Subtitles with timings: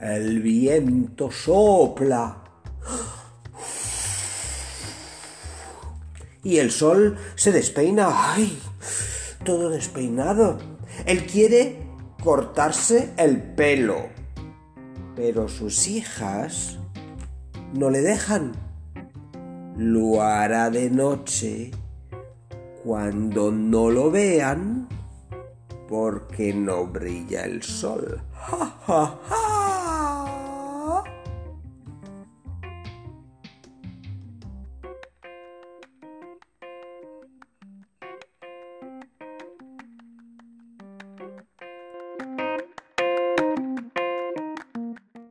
[0.00, 2.42] El viento sopla.
[6.42, 8.08] Y el sol se despeina.
[8.34, 8.58] ¡Ay!
[9.44, 10.58] Todo despeinado.
[11.06, 11.78] Él quiere
[12.22, 14.08] cortarse el pelo.
[15.16, 16.78] Pero sus hijas
[17.72, 18.52] no le dejan.
[19.76, 21.70] Lo hará de noche
[22.84, 24.88] cuando no lo vean
[25.88, 28.20] porque no brilla el sol.
[28.32, 29.53] ¡Ja, ja, ja!